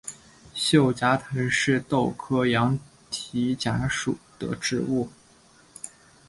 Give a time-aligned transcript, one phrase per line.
[0.55, 2.79] 锈荚藤是豆科羊
[3.11, 5.07] 蹄甲属的植物。